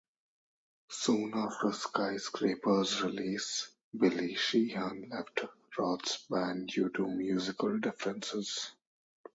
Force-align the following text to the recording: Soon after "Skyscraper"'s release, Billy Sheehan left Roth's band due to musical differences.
Soon 0.89 1.35
after 1.35 1.71
"Skyscraper"'s 1.71 3.03
release, 3.03 3.69
Billy 3.95 4.33
Sheehan 4.33 5.09
left 5.11 5.41
Roth's 5.77 6.25
band 6.27 6.69
due 6.69 6.89
to 6.93 7.05
musical 7.05 7.77
differences. 7.77 8.71